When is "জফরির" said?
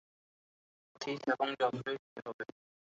1.59-1.97